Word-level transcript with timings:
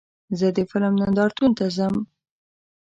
زه 0.39 0.47
د 0.57 0.59
فلم 0.69 0.93
نندارتون 1.01 1.51
ته 1.57 1.65
ځم. 1.75 1.95